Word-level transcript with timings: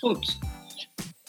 Goed. 0.00 0.38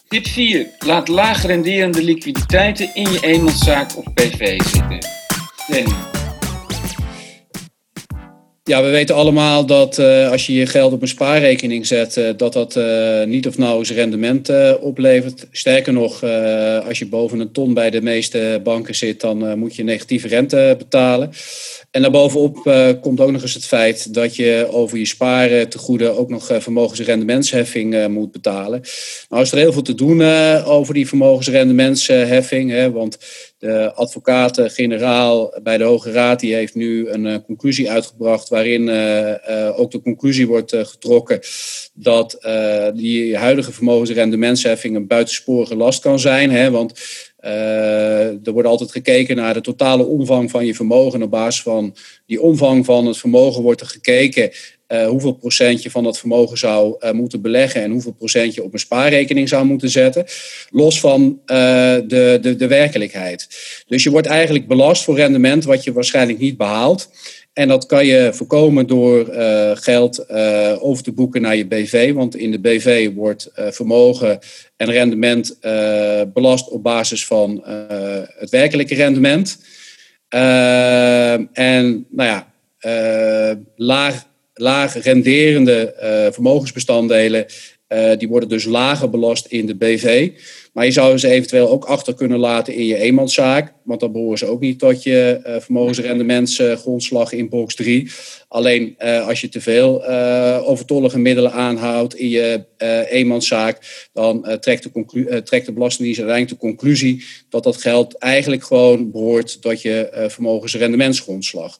Tip 0.07 0.27
4. 0.27 0.67
Laat 0.79 1.07
laag 1.07 1.43
renderende 1.45 2.03
liquiditeiten 2.03 2.95
in 2.95 3.11
je 3.11 3.19
eenmanszaak 3.19 3.97
of 3.97 4.13
BV 4.13 4.61
zitten. 4.61 4.99
Danny. 5.67 6.08
Ja, 8.69 8.83
we 8.83 8.89
weten 8.89 9.15
allemaal 9.15 9.65
dat 9.65 9.97
uh, 9.97 10.31
als 10.31 10.45
je 10.45 10.53
je 10.53 10.65
geld 10.65 10.93
op 10.93 11.01
een 11.01 11.07
spaarrekening 11.07 11.87
zet, 11.87 12.17
uh, 12.17 12.29
dat 12.37 12.53
dat 12.53 12.75
uh, 12.75 13.23
niet 13.23 13.47
of 13.47 13.57
nauwelijks 13.57 13.91
rendement 13.91 14.49
oplevert. 14.79 15.47
Sterker 15.51 15.93
nog, 15.93 16.23
als 16.87 16.99
je 16.99 17.07
boven 17.07 17.39
een 17.39 17.51
ton 17.51 17.73
bij 17.73 17.89
de 17.89 18.01
meeste 18.01 18.61
banken 18.63 18.95
zit, 18.95 19.21
dan 19.21 19.59
moet 19.59 19.75
je 19.75 19.83
negatieve 19.83 20.27
rente 20.27 20.75
betalen. 20.77 21.31
En 21.91 22.01
daarbovenop 22.01 22.55
komt 23.01 23.19
ook 23.19 23.31
nog 23.31 23.41
eens 23.41 23.53
het 23.53 23.65
feit 23.65 24.13
dat 24.13 24.35
je 24.35 24.67
over 24.71 24.97
je 24.97 25.05
sparen 25.05 25.69
te 25.69 25.77
goede 25.77 26.17
ook 26.17 26.29
nog 26.29 26.49
vermogensrendementsheffing 26.59 28.07
moet 28.07 28.31
betalen. 28.31 28.81
Nou 29.29 29.43
is 29.43 29.51
er 29.51 29.57
heel 29.57 29.73
veel 29.73 29.81
te 29.81 29.95
doen 29.95 30.21
over 30.63 30.93
die 30.93 31.07
vermogensrendementsheffing. 31.07 32.71
Hè, 32.71 32.91
want 32.91 33.17
de 33.59 33.93
advocaten-generaal 33.93 35.59
bij 35.63 35.77
de 35.77 35.83
Hoge 35.83 36.11
Raad 36.11 36.39
die 36.39 36.53
heeft 36.53 36.75
nu 36.75 37.09
een 37.09 37.43
conclusie 37.45 37.91
uitgebracht 37.91 38.49
waarin 38.49 38.89
ook 39.75 39.91
de 39.91 40.01
conclusie 40.01 40.47
wordt 40.47 40.75
getrokken 40.75 41.39
dat 41.93 42.37
die 42.95 43.37
huidige 43.37 43.71
vermogensrendementsheffing 43.71 44.95
een 44.95 45.07
buitensporige 45.07 45.75
last 45.75 46.01
kan 46.01 46.19
zijn. 46.19 46.51
Hè, 46.51 46.71
want 46.71 46.99
er 47.39 48.51
wordt 48.51 48.67
altijd 48.67 48.91
gekeken 48.91 49.35
naar 49.35 49.53
de 49.53 49.61
totale 49.61 50.05
omvang 50.05 50.51
van 50.51 50.65
je 50.65 50.75
vermogen. 50.75 51.23
Op 51.23 51.31
basis 51.31 51.61
van 51.61 51.95
die 52.25 52.41
omvang 52.41 52.85
van 52.85 53.05
het 53.05 53.17
vermogen 53.17 53.61
wordt 53.61 53.81
er 53.81 53.87
gekeken 53.87 54.51
uh, 54.89 55.07
hoeveel 55.07 55.31
procent 55.31 55.83
je 55.83 55.91
van 55.91 56.03
dat 56.03 56.19
vermogen 56.19 56.57
zou 56.57 56.95
uh, 56.99 57.11
moeten 57.11 57.41
beleggen 57.41 57.81
en 57.81 57.91
hoeveel 57.91 58.11
procent 58.11 58.53
je 58.53 58.63
op 58.63 58.73
een 58.73 58.79
spaarrekening 58.79 59.49
zou 59.49 59.65
moeten 59.65 59.89
zetten. 59.89 60.25
Los 60.69 60.99
van 60.99 61.41
de, 61.45 62.03
de, 62.41 62.55
de 62.57 62.67
werkelijkheid. 62.67 63.47
Dus 63.87 64.03
je 64.03 64.09
wordt 64.09 64.27
eigenlijk 64.27 64.67
belast 64.67 65.03
voor 65.03 65.15
rendement 65.15 65.63
wat 65.63 65.83
je 65.83 65.93
waarschijnlijk 65.93 66.39
niet 66.39 66.57
behaalt. 66.57 67.09
En 67.59 67.67
dat 67.67 67.85
kan 67.85 68.05
je 68.05 68.29
voorkomen 68.33 68.87
door 68.87 69.29
uh, 69.29 69.71
geld 69.73 70.25
uh, 70.31 70.75
over 70.79 71.03
te 71.03 71.11
boeken 71.11 71.41
naar 71.41 71.55
je 71.55 71.67
BV. 71.67 72.13
Want 72.13 72.35
in 72.35 72.51
de 72.51 72.59
BV 72.59 73.13
wordt 73.13 73.51
uh, 73.55 73.67
vermogen 73.71 74.39
en 74.77 74.91
rendement 74.91 75.57
belast 76.33 76.69
op 76.69 76.83
basis 76.83 77.25
van 77.25 77.63
het 78.37 78.49
werkelijke 78.49 78.95
rendement. 78.95 79.57
en 81.53 82.05
nou 82.09 82.29
ja, 82.29 82.47
laag, 83.75 84.25
laag 84.53 85.03
renderende 85.03 85.93
vermogensbestanddelen, 86.33 87.45
die 88.17 88.27
worden 88.27 88.49
dus 88.49 88.65
lager 88.65 89.09
belast 89.09 89.45
in 89.45 89.65
de 89.65 89.75
BV. 89.75 90.31
Maar 90.79 90.87
je 90.87 90.93
zou 90.93 91.17
ze 91.17 91.27
eventueel 91.27 91.69
ook 91.69 91.85
achter 91.85 92.13
kunnen 92.13 92.39
laten 92.39 92.73
in 92.73 92.85
je 92.85 92.95
eenmanszaak. 92.95 93.73
Want 93.83 93.99
dan 93.99 94.11
behoren 94.11 94.37
ze 94.37 94.45
ook 94.45 94.59
niet 94.59 94.79
tot 94.79 95.03
je 95.03 95.39
uh, 95.45 95.55
vermogensrendementsgrondslag 95.59 97.31
in 97.31 97.49
box 97.49 97.75
3. 97.75 98.11
Alleen 98.47 98.95
uh, 98.99 99.27
als 99.27 99.41
je 99.41 99.49
te 99.49 99.61
veel 99.61 100.05
overtollige 100.65 101.19
middelen 101.19 101.51
aanhoudt 101.51 102.15
in 102.15 102.29
je 102.29 102.65
eenmanszaak, 103.09 104.07
dan 104.13 104.57
trekt, 104.59 104.83
de 104.83 105.41
trekt 105.43 105.65
de 105.65 105.73
Belastingdienst 105.73 106.19
uiteindelijk 106.19 106.61
de 106.61 106.67
conclusie 106.67 107.23
dat 107.49 107.63
dat 107.63 107.77
geld 107.77 108.17
eigenlijk 108.17 108.63
gewoon 108.63 109.11
behoort 109.11 109.61
tot 109.61 109.81
je 109.81 110.25
vermogensrendementsgrondslag. 110.27 111.79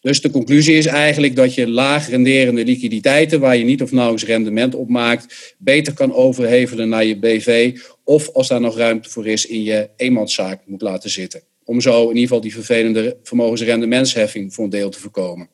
Dus 0.00 0.20
de 0.20 0.30
conclusie 0.30 0.74
is 0.74 0.86
eigenlijk 0.86 1.36
dat 1.36 1.54
je 1.54 1.68
laag 1.68 2.08
renderende 2.08 2.64
liquiditeiten, 2.64 3.40
waar 3.40 3.56
je 3.56 3.64
niet 3.64 3.82
of 3.82 3.92
nauwelijks 3.92 4.28
rendement 4.28 4.74
op 4.74 4.88
maakt, 4.88 5.54
beter 5.58 5.92
kan 5.92 6.14
overhevelen 6.14 6.88
naar 6.88 7.04
je 7.04 7.18
BV 7.18 7.78
of 8.10 8.30
als 8.32 8.48
daar 8.48 8.60
nog 8.60 8.76
ruimte 8.76 9.10
voor 9.10 9.26
is, 9.26 9.46
in 9.46 9.62
je 9.62 9.88
eenmanszaak 9.96 10.60
moet 10.66 10.82
laten 10.82 11.10
zitten. 11.10 11.42
Om 11.64 11.80
zo 11.80 12.02
in 12.02 12.08
ieder 12.08 12.22
geval 12.22 12.40
die 12.40 12.54
vervelende 12.54 13.16
vermogensrendementsheffing 13.22 14.54
voor 14.54 14.64
een 14.64 14.70
deel 14.70 14.90
te 14.90 15.00
voorkomen. 15.00 15.48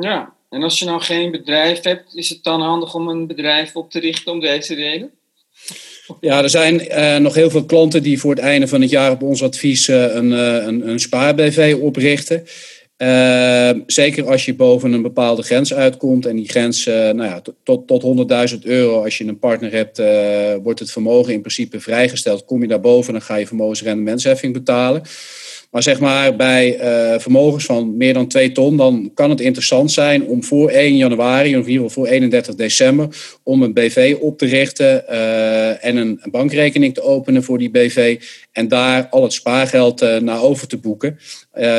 Ja, 0.00 0.34
en 0.50 0.62
als 0.62 0.78
je 0.78 0.84
nou 0.84 1.00
geen 1.00 1.30
bedrijf 1.30 1.82
hebt, 1.82 2.14
is 2.14 2.28
het 2.28 2.42
dan 2.42 2.60
handig 2.60 2.94
om 2.94 3.08
een 3.08 3.26
bedrijf 3.26 3.76
op 3.76 3.90
te 3.90 4.00
richten 4.00 4.32
om 4.32 4.40
deze 4.40 4.74
reden? 4.74 5.10
Ja, 6.20 6.42
er 6.42 6.50
zijn 6.50 6.80
uh, 6.80 7.16
nog 7.16 7.34
heel 7.34 7.50
veel 7.50 7.64
klanten 7.64 8.02
die 8.02 8.20
voor 8.20 8.30
het 8.30 8.44
einde 8.44 8.68
van 8.68 8.80
het 8.80 8.90
jaar 8.90 9.10
op 9.10 9.22
ons 9.22 9.42
advies 9.42 9.88
uh, 9.88 10.14
een, 10.14 10.30
uh, 10.30 10.66
een, 10.66 10.88
een 10.88 11.00
spaar-BV 11.00 11.76
oprichten. 11.80 12.44
Uh, 13.02 13.70
zeker 13.86 14.30
als 14.30 14.44
je 14.44 14.54
boven 14.54 14.92
een 14.92 15.02
bepaalde 15.02 15.42
grens 15.42 15.74
uitkomt 15.74 16.26
en 16.26 16.36
die 16.36 16.48
grens, 16.48 16.86
uh, 16.86 16.94
nou 16.94 17.22
ja, 17.22 17.42
tot, 17.62 17.86
tot 17.86 18.50
100.000 18.52 18.58
euro, 18.62 19.02
als 19.02 19.18
je 19.18 19.24
een 19.24 19.38
partner 19.38 19.72
hebt, 19.72 19.98
uh, 19.98 20.54
wordt 20.62 20.80
het 20.80 20.90
vermogen 20.90 21.32
in 21.32 21.40
principe 21.40 21.80
vrijgesteld. 21.80 22.44
Kom 22.44 22.62
je 22.62 22.68
daarboven, 22.68 23.12
dan 23.12 23.22
ga 23.22 23.36
je 23.36 23.46
vermogensrendementsheffing 23.46 24.52
betalen. 24.52 25.02
Maar 25.72 25.82
zeg 25.82 26.00
maar 26.00 26.36
bij 26.36 26.80
uh, 26.80 27.18
vermogens 27.18 27.64
van 27.64 27.96
meer 27.96 28.14
dan 28.14 28.28
2 28.28 28.52
ton, 28.52 28.76
dan 28.76 29.10
kan 29.14 29.30
het 29.30 29.40
interessant 29.40 29.92
zijn 29.92 30.24
om 30.26 30.44
voor 30.44 30.70
1 30.70 30.96
januari, 30.96 31.56
of 31.56 31.64
in 31.64 31.70
ieder 31.70 31.86
geval 31.86 32.04
voor 32.04 32.12
31 32.12 32.54
december, 32.54 33.08
om 33.42 33.62
een 33.62 33.72
BV 33.72 34.16
op 34.20 34.38
te 34.38 34.46
richten 34.46 35.04
uh, 35.10 35.84
en 35.84 35.96
een, 35.96 36.20
bankrekening 36.30 36.94
te 36.94 37.02
openen 37.02 37.42
voor 37.42 37.58
die 37.58 37.70
BV. 37.70 38.20
En 38.52 38.68
daar 38.68 39.06
al 39.08 39.22
het 39.22 39.32
spaargeld 39.32 40.02
uh, 40.02 40.16
naar 40.16 40.42
over 40.42 40.66
te 40.66 40.76
boeken 40.76 41.18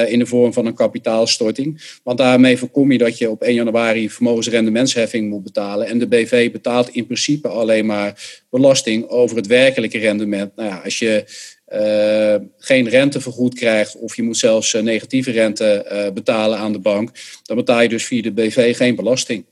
in 0.07 0.19
de 0.19 0.25
vorm 0.25 0.53
van 0.53 0.65
een 0.65 0.75
kapitaalstorting. 0.75 1.99
Want 2.03 2.17
daarmee 2.17 2.57
voorkom 2.57 2.91
je 2.91 2.97
dat 2.97 3.17
je 3.17 3.29
op 3.29 3.41
1 3.41 3.53
januari 3.53 4.09
vermogensrendementsheffing 4.09 5.29
moet 5.29 5.43
betalen. 5.43 5.87
En 5.87 5.99
de 5.99 6.07
BV 6.07 6.51
betaalt 6.51 6.89
in 6.89 7.05
principe 7.05 7.47
alleen 7.47 7.85
maar 7.85 8.41
belasting 8.49 9.07
over 9.07 9.37
het 9.37 9.47
werkelijke 9.47 9.97
rendement. 9.97 10.55
Nou 10.55 10.69
ja, 10.69 10.81
als 10.83 10.99
je 10.99 11.25
uh, 11.73 12.35
geen 12.57 12.89
rente 12.89 13.21
vergoed 13.21 13.53
krijgt 13.53 13.97
of 13.97 14.15
je 14.15 14.23
moet 14.23 14.37
zelfs 14.37 14.73
uh, 14.73 14.81
negatieve 14.81 15.31
rente 15.31 15.85
uh, 15.91 16.13
betalen 16.13 16.57
aan 16.57 16.71
de 16.71 16.79
bank, 16.79 17.09
dan 17.43 17.57
betaal 17.57 17.81
je 17.81 17.89
dus 17.89 18.05
via 18.05 18.21
de 18.21 18.31
BV 18.31 18.77
geen 18.77 18.95
belasting. 18.95 19.45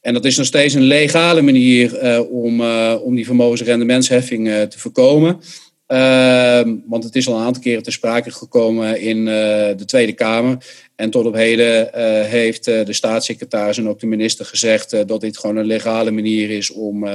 En 0.00 0.14
dat 0.14 0.24
is 0.24 0.36
nog 0.36 0.46
steeds 0.46 0.74
een 0.74 0.82
legale 0.82 1.42
manier 1.42 2.20
om, 2.28 2.62
om 2.94 3.14
die 3.14 3.26
vermogensrendementsheffing 3.26 4.46
te 4.46 4.78
voorkomen. 4.78 5.40
Ehm, 5.86 6.76
want 6.86 7.04
het 7.04 7.16
is 7.16 7.28
al 7.28 7.36
een 7.36 7.44
aantal 7.44 7.62
keren 7.62 7.82
ter 7.82 7.92
sprake 7.92 8.30
gekomen 8.30 9.00
in 9.00 9.24
de 9.24 9.84
Tweede 9.86 10.12
Kamer. 10.12 10.56
En 10.96 11.10
tot 11.10 11.26
op 11.26 11.34
heden 11.34 11.88
heeft 12.28 12.64
de 12.64 12.92
staatssecretaris 12.92 13.78
en 13.78 13.88
ook 13.88 14.00
de 14.00 14.06
minister 14.06 14.44
gezegd 14.44 15.08
dat 15.08 15.20
dit 15.20 15.38
gewoon 15.38 15.56
een 15.56 15.66
legale 15.66 16.10
manier 16.10 16.50
is 16.50 16.70
om, 16.70 17.06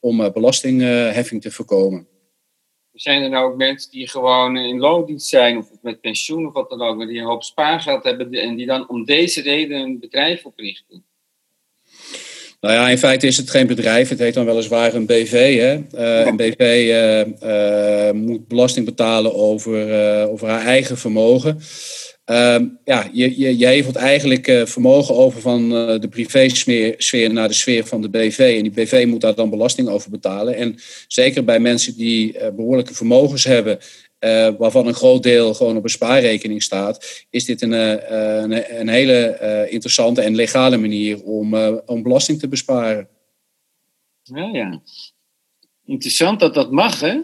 om 0.00 0.32
belastingheffing 0.32 1.42
te 1.42 1.50
voorkomen 1.50 2.06
zijn 3.00 3.22
er 3.22 3.30
nou 3.30 3.50
ook 3.50 3.56
mensen 3.56 3.90
die 3.90 4.08
gewoon 4.08 4.56
in 4.56 4.78
loondienst 4.78 5.28
zijn 5.28 5.58
of 5.58 5.70
met 5.82 6.00
pensioen 6.00 6.46
of 6.46 6.52
wat 6.52 6.70
dan 6.70 6.82
ook, 6.82 6.96
maar 6.96 7.06
die 7.06 7.18
een 7.18 7.26
hoop 7.26 7.42
spaargeld 7.42 8.04
hebben 8.04 8.32
en 8.32 8.56
die 8.56 8.66
dan 8.66 8.88
om 8.88 9.04
deze 9.04 9.40
reden 9.40 9.80
een 9.80 9.98
bedrijf 9.98 10.44
oprichten? 10.44 11.04
Nou 12.60 12.74
ja, 12.74 12.88
in 12.88 12.98
feite 12.98 13.26
is 13.26 13.36
het 13.36 13.50
geen 13.50 13.66
bedrijf. 13.66 14.08
Het 14.08 14.18
heet 14.18 14.34
dan 14.34 14.44
weliswaar 14.44 14.94
een 14.94 15.06
BV. 15.06 15.58
Hè? 15.58 15.74
Uh, 15.74 16.26
een 16.26 16.36
BV 16.36 16.60
uh, 16.60 18.06
uh, 18.06 18.12
moet 18.12 18.48
belasting 18.48 18.86
betalen 18.86 19.34
over, 19.34 20.28
over 20.28 20.48
haar 20.48 20.64
eigen 20.64 20.98
vermogen. 20.98 21.60
Uh, 22.30 22.58
ja, 22.84 23.08
je, 23.12 23.38
je, 23.38 23.58
je 23.58 23.66
hevelt 23.66 23.96
eigenlijk 23.96 24.48
uh, 24.48 24.66
vermogen 24.66 25.14
over 25.14 25.40
van 25.40 25.72
uh, 25.72 26.00
de 26.00 26.08
privésfeer 26.08 27.32
naar 27.32 27.48
de 27.48 27.54
sfeer 27.54 27.86
van 27.86 28.02
de 28.02 28.08
BV. 28.08 28.54
En 28.56 28.62
die 28.62 28.72
BV 28.72 29.04
moet 29.08 29.20
daar 29.20 29.34
dan 29.34 29.50
belasting 29.50 29.88
over 29.88 30.10
betalen. 30.10 30.54
En 30.56 30.76
zeker 31.06 31.44
bij 31.44 31.60
mensen 31.60 31.96
die 31.96 32.34
uh, 32.34 32.48
behoorlijke 32.56 32.94
vermogens 32.94 33.44
hebben, 33.44 33.78
waarvan 34.58 34.86
een 34.86 34.94
groot 34.94 35.22
deel 35.22 35.54
gewoon 35.54 35.76
op 35.76 35.84
een 35.84 35.90
spaarrekening 35.90 36.62
staat, 36.62 37.26
is 37.30 37.44
dit 37.44 37.62
een, 37.62 37.72
een, 37.72 38.80
een, 38.80 38.88
hele 38.88 39.66
interessante 39.70 40.20
en 40.20 40.34
legale 40.34 40.76
manier 40.76 41.22
om, 41.22 41.54
om 41.86 42.02
belasting 42.02 42.38
te 42.38 42.48
besparen. 42.48 43.08
Ja, 44.22 44.48
ja. 44.52 44.82
Interessant 45.86 46.40
dat 46.40 46.54
dat 46.54 46.70
mag, 46.70 47.00
hè? 47.00 47.20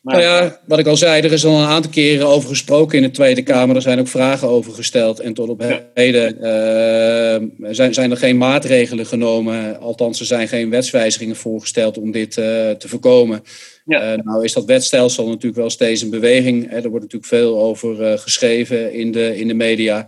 Maar... 0.00 0.18
Nou 0.18 0.26
ja, 0.26 0.60
wat 0.66 0.78
ik 0.78 0.86
al 0.86 0.96
zei, 0.96 1.22
er 1.22 1.32
is 1.32 1.44
al 1.44 1.60
een 1.60 1.68
aantal 1.68 1.90
keren 1.90 2.26
over 2.26 2.48
gesproken 2.48 2.96
in 2.96 3.02
de 3.02 3.10
Tweede 3.10 3.42
Kamer. 3.42 3.76
Er 3.76 3.82
zijn 3.82 3.98
ook 3.98 4.08
vragen 4.08 4.48
over 4.48 4.72
gesteld. 4.72 5.20
En 5.20 5.34
tot 5.34 5.48
op 5.48 5.64
heden 5.94 6.36
uh, 6.36 7.72
zijn, 7.72 7.94
zijn 7.94 8.10
er 8.10 8.16
geen 8.16 8.38
maatregelen 8.38 9.06
genomen. 9.06 9.80
Althans, 9.80 10.20
er 10.20 10.26
zijn 10.26 10.48
geen 10.48 10.70
wetswijzigingen 10.70 11.36
voorgesteld 11.36 11.98
om 11.98 12.10
dit 12.10 12.36
uh, 12.36 12.44
te 12.70 12.88
voorkomen. 12.88 13.42
Ja. 13.84 14.12
Uh, 14.12 14.22
nou 14.22 14.44
is 14.44 14.52
dat 14.52 14.64
wetstelsel 14.64 15.26
natuurlijk 15.26 15.56
wel 15.56 15.70
steeds 15.70 16.02
een 16.02 16.10
beweging. 16.10 16.70
Hè. 16.70 16.76
Er 16.76 16.90
wordt 16.90 17.04
natuurlijk 17.04 17.32
veel 17.32 17.60
over 17.60 18.18
geschreven 18.18 18.92
in 18.92 19.12
de, 19.12 19.38
in 19.38 19.48
de 19.48 19.54
media. 19.54 20.06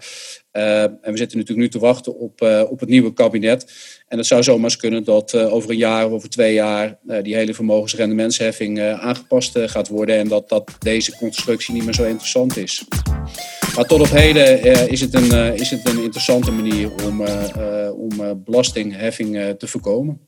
Uh, 0.52 0.82
en 0.82 0.98
we 1.02 1.16
zitten 1.16 1.38
natuurlijk 1.38 1.66
nu 1.66 1.68
te 1.68 1.78
wachten 1.78 2.18
op, 2.18 2.40
uh, 2.42 2.62
op 2.70 2.80
het 2.80 2.88
nieuwe 2.88 3.12
kabinet. 3.12 3.72
En 4.08 4.18
het 4.18 4.26
zou 4.26 4.42
zomaar 4.42 4.64
eens 4.64 4.76
kunnen 4.76 5.04
dat 5.04 5.32
uh, 5.32 5.54
over 5.54 5.70
een 5.70 5.76
jaar 5.76 6.06
of 6.06 6.12
over 6.12 6.28
twee 6.28 6.54
jaar 6.54 6.98
die 7.22 7.34
hele 7.34 7.54
vermogensrendementsheffing 7.54 8.80
aangepast 8.80 9.58
gaat 9.58 9.88
worden. 9.88 10.16
En 10.16 10.28
dat, 10.28 10.48
dat 10.48 10.70
deze 10.78 11.16
constructie 11.16 11.74
niet 11.74 11.84
meer 11.84 11.94
zo 11.94 12.04
interessant 12.04 12.56
is. 12.56 12.84
Maar 13.76 13.84
tot 13.86 14.00
op 14.00 14.10
heden 14.10 14.88
is, 14.88 15.00
het 15.00 15.14
een, 15.14 15.54
is 15.54 15.70
het 15.70 15.88
een 15.88 16.02
interessante 16.02 16.50
manier 16.50 16.90
om, 17.06 17.24
om 17.92 18.42
belastingheffing 18.44 19.54
te 19.58 19.66
voorkomen. 19.66 20.20